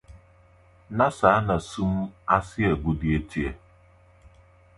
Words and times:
Na 0.97 1.07
saa 1.19 1.39
na 1.47 1.57
sum 1.69 1.93
ase 2.35 2.61
aguadi 2.73 3.13
te. 3.29 3.45